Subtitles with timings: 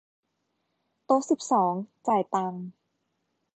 [1.05, 1.73] โต๊ะสิบสอง
[2.07, 2.65] จ่ายตังค์